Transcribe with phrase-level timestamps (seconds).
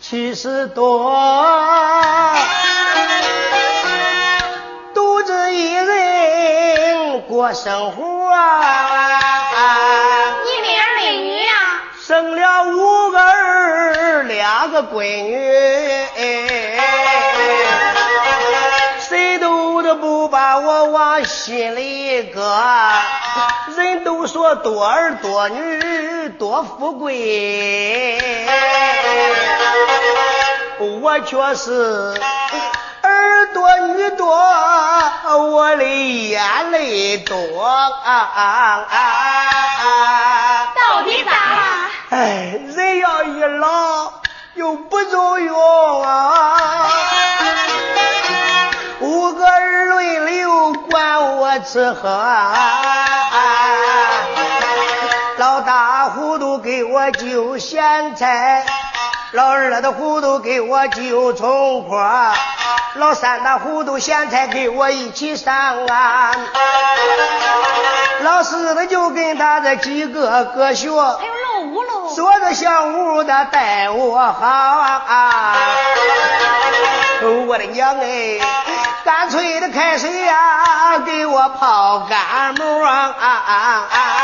[0.00, 1.10] 七十多，
[4.92, 8.04] 独自一人过生活。
[10.44, 11.52] 你没儿没女呀？
[11.98, 15.34] 生了五个儿，两个闺女，
[19.00, 22.60] 谁都都不把我往心里搁。
[23.76, 25.83] 人都说多儿多女
[26.38, 28.18] 多富贵，
[30.78, 32.20] 我却是
[33.02, 34.26] 儿多女多，
[35.38, 37.36] 我的眼泪多。
[40.74, 41.62] 到底咋了？
[42.10, 44.12] 哎，人要一老
[44.54, 46.90] 又不中用啊，
[49.00, 52.10] 五个儿轮流管我吃喝。
[57.04, 58.64] 我揪咸菜，
[59.32, 62.32] 老二的糊涂给我揪葱花，
[62.94, 66.32] 老三的糊涂咸菜给我一起上啊，
[68.22, 75.56] 老四的就跟他这几个哥学，还有老五喽，说着小五的待我好啊，
[77.46, 78.40] 我的娘哎，
[79.04, 83.14] 干脆的开水呀，给我泡干馍啊。
[83.20, 84.23] 啊啊。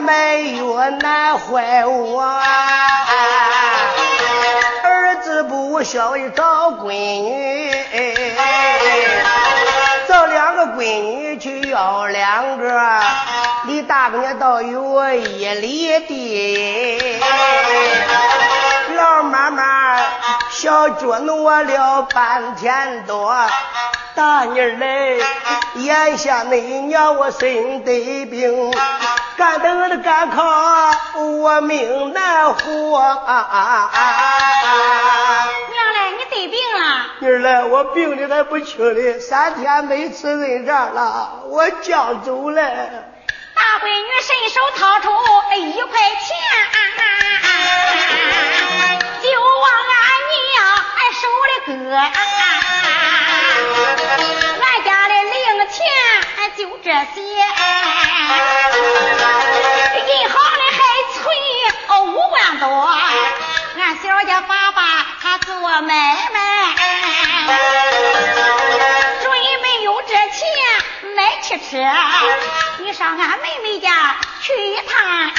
[0.00, 2.22] 买药难坏我，
[4.82, 7.72] 儿子不孝也找闺女，
[10.08, 11.24] 找两个闺女。
[11.36, 13.00] 去要两个，
[13.66, 17.18] 离大姑娘倒有一里地，
[18.96, 19.98] 老妈妈
[20.50, 23.34] 小脚挪了半天多。
[24.14, 25.20] 大妮儿嘞，
[25.74, 28.72] 眼下那娘我身得病，
[29.36, 30.42] 干等的干考
[31.16, 33.22] 我命难活。
[35.70, 37.06] 娘嘞，你得病了？
[37.20, 42.62] 妮儿嘞，我病的还不轻嘞，三天没吃人肠了，我将走了。
[42.62, 45.10] 大闺女伸手掏出
[45.56, 46.36] 一块钱，
[49.22, 50.54] 就往俺娘
[50.96, 51.70] 俺手里搁。
[54.60, 55.34] 俺家的零
[55.68, 55.76] 钱
[56.56, 56.96] 就这些，
[60.06, 60.78] 银行里还
[61.12, 61.16] 存
[62.06, 62.66] 五万多。
[63.76, 64.82] 俺小家爸爸
[65.20, 65.92] 他做买
[66.32, 66.38] 卖，
[69.22, 69.32] 准
[69.62, 70.38] 备有这钱
[71.16, 71.62] 买汽车。
[72.78, 75.30] 你上俺妹妹家去一趟，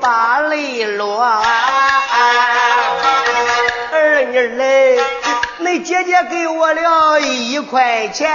[0.00, 1.20] 把泪落。
[3.92, 4.98] 二妮嘞，
[5.58, 8.30] 你姐姐给我了一块钱，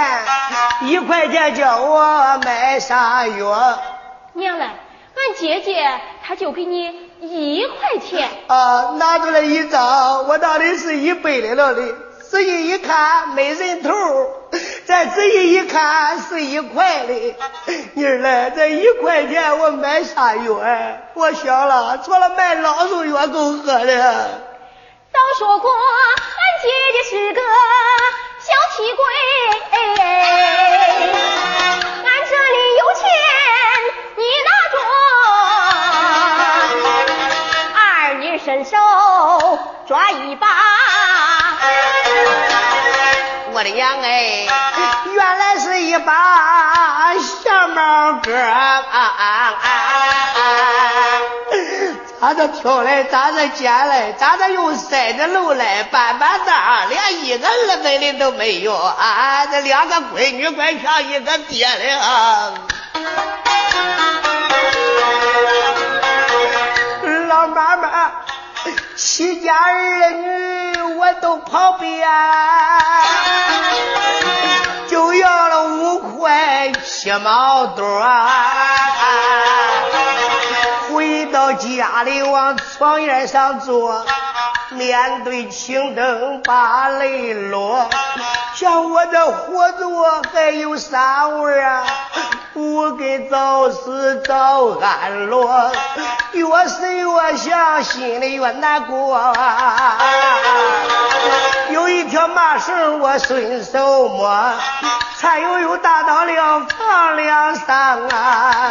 [0.82, 3.78] 一块钱叫我买啥药？
[4.34, 6.86] 娘嘞，俺姐姐她就给你
[7.20, 8.28] 一块钱。
[8.48, 11.82] 啊，拿出来一张，我当的是一百来了的。
[12.34, 13.92] 仔细一看没人头，
[14.86, 17.36] 再仔细一看是一块的。
[17.92, 20.60] 妮儿嘞，这一块钱我买啥药？
[21.14, 24.40] 我想了，除了买老鼠药够喝的。
[25.12, 25.78] 早说过，俺
[26.60, 27.40] 姐姐是个
[28.40, 29.04] 小气鬼，
[32.02, 33.06] 俺这里有钱
[34.16, 34.76] 你拿着，
[37.76, 37.78] 二
[38.14, 38.76] 女伸手
[39.86, 40.63] 抓一把。
[43.70, 44.46] 娘哎，
[45.14, 49.54] 原来是一把小毛哥啊！
[52.20, 59.46] 咋的挑来，咋的捡来，咋的又塞着楼来，半半当，连一个儿子的都没有啊！
[59.46, 62.52] 这两个闺女怪像一个爹的啊！
[67.28, 68.10] 老妈妈，
[68.96, 72.08] 七家儿女我都跑遍。
[77.04, 78.02] 块七毛多，
[80.90, 84.06] 回到家里往床沿上坐，
[84.70, 87.90] 面对青灯把泪落，
[88.54, 89.86] 想我这活着
[90.32, 91.84] 还有啥味啊？
[92.54, 95.72] 我给早死早安乐，
[96.32, 99.36] 越是越想，心里越难过。
[101.70, 104.54] 有一条麻绳我顺手摸，
[105.24, 108.70] 才悠悠打到了房梁上啊。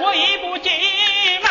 [0.00, 0.70] 我一步进
[1.42, 1.50] 门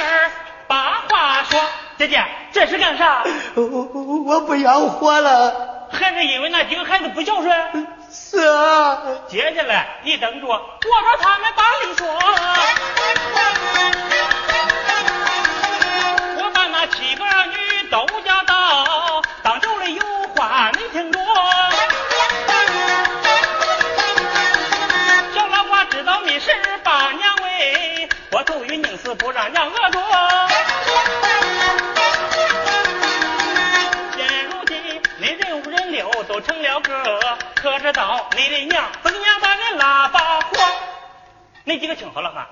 [0.65, 1.59] 把话说，
[1.97, 3.25] 姐姐这是干啥？
[3.55, 5.89] 我不想活了。
[5.91, 7.87] 还是因为那几个孩子不孝顺？
[8.09, 8.97] 是啊。
[9.27, 12.07] 接下来你等着，我把他们把理说。
[16.37, 17.57] 我把那七个儿女
[17.89, 18.36] 都叫
[28.77, 29.99] 宁死不让娘饿着。
[34.15, 40.57] 现如今，你人无人留都成了个，可知道你的娘不是娘把你拉把活？
[41.63, 42.47] 你几个听好了哈，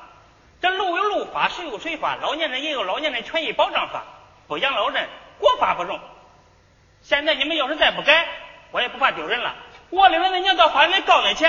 [0.62, 4.04] 这路有路法，水有水法，老年人也有老年人权益保障法，
[4.48, 5.08] 不养老人
[5.40, 6.00] 国法不容。
[7.02, 8.28] 现在你们要是再不改，
[8.72, 9.56] 我也不怕丢人了，
[9.90, 11.48] 我领着你娘到法院告你去。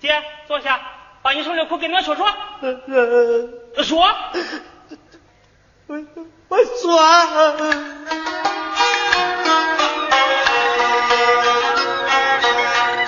[0.00, 0.80] 姐，坐下，
[1.22, 2.26] 把你手里苦跟娘说说。
[3.82, 4.04] 说。
[6.48, 7.00] 我说。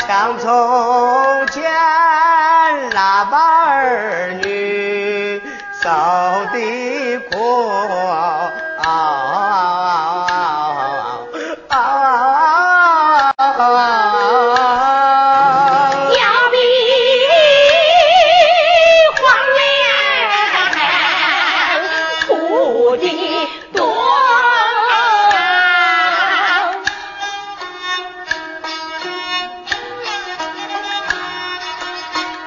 [0.06, 1.62] 像从前
[2.90, 5.40] 喇叭儿女
[5.80, 5.88] 受
[6.52, 7.32] 的苦。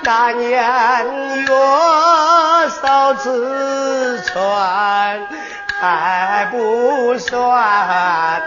[0.05, 0.63] 大年
[1.41, 1.47] 月
[2.79, 5.19] 嫂子穿
[5.81, 8.39] 还不算啊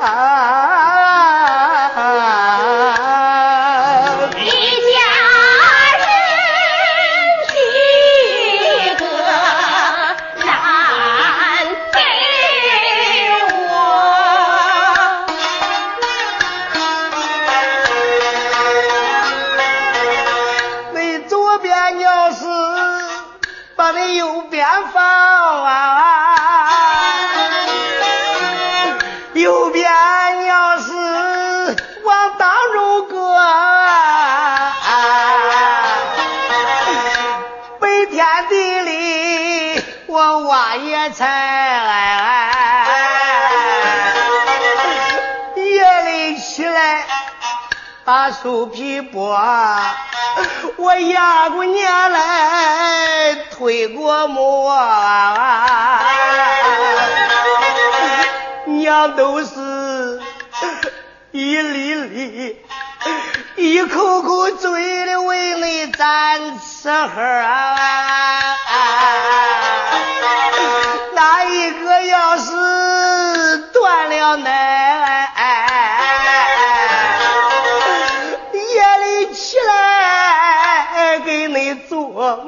[0.00, 0.69] 啊。
[40.70, 41.82] 大野菜哎
[42.16, 42.84] 哎
[45.56, 47.04] 哎夜里起来
[48.04, 49.36] 把树皮剥
[50.76, 56.04] 我压过年来推过磨啊
[58.66, 60.22] 娘都是
[61.32, 62.64] 一粒粒
[63.56, 67.20] 一口口嘴里喂你咱吃喝
[74.20, 74.50] 了奶？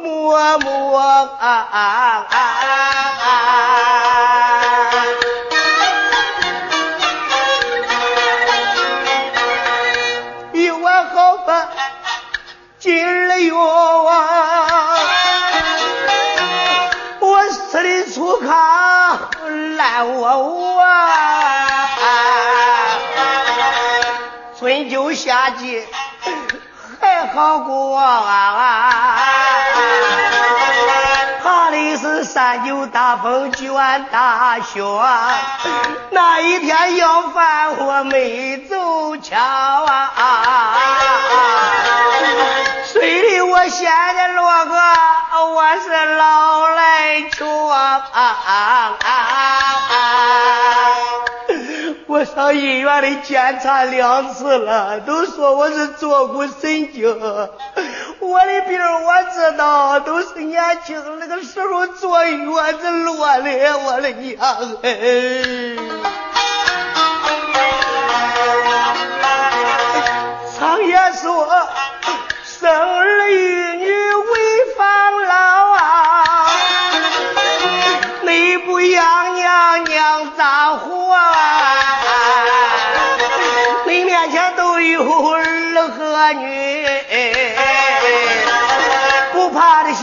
[0.02, 1.08] 默默
[1.40, 2.26] 啊！
[10.52, 11.68] 一碗好饭，
[12.78, 13.56] 今儿有
[17.20, 19.18] 我吃的粗糠
[19.76, 20.82] 烂窝窝，
[25.14, 25.86] 夏季
[27.00, 29.18] 还好过啊。
[31.42, 34.80] 怕的是三九大风卷大雪，
[36.10, 40.76] 那一天要饭我没走巧啊！
[42.86, 44.74] 水里我现在落个
[45.54, 48.98] 我是老来穷啊！
[52.12, 57.08] 我上医院里检查两次了，都说我是坐骨神经。
[57.08, 64.38] 我的病我知道，都是年轻那个时候坐月子落的，我的娘
[64.82, 66.11] 哎！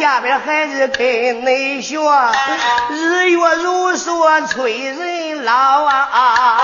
[0.09, 1.99] 下边孩子跟内学，
[2.89, 6.57] 日月如梭催人老啊！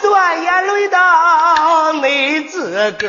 [0.00, 3.08] 转眼轮到你自个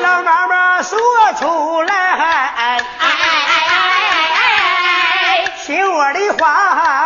[0.00, 0.98] 老妈妈说
[1.38, 2.80] 出来，
[5.58, 7.01] 心窝里话。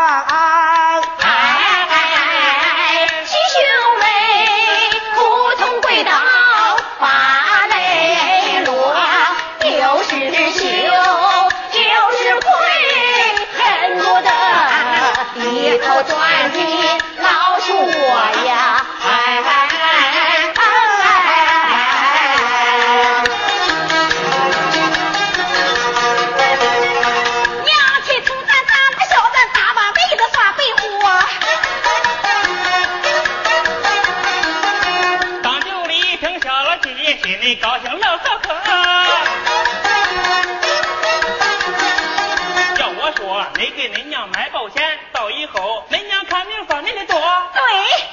[44.52, 47.18] 保险到以后恁娘看病方便的多。
[47.18, 47.62] 对，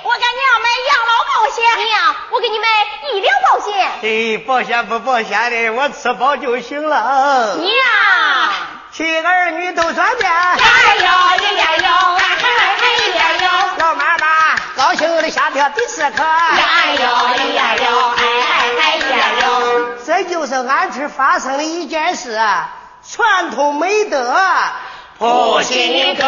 [0.03, 2.67] 我给娘买养老保险，娘，我给你买
[3.13, 3.73] 医疗保险。
[4.03, 7.55] 哎，保险不保险的，我吃饱就行了。
[7.57, 7.71] 娘，
[8.91, 10.31] 亲儿女都转遍。
[10.31, 13.50] 哎呦哎呦哎呦！
[13.77, 16.23] 老妈妈高兴的下跳第四颗。
[16.23, 18.97] 哎呦哎呦哎
[19.41, 19.95] 呦！
[20.05, 22.39] 这就是俺村发生的一件事，
[23.09, 24.35] 传统美德
[25.23, 26.25] 负心歌。